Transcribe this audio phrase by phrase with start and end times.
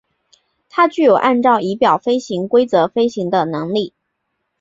[0.67, 3.93] 它具有按照仪表飞行规则飞行的能力。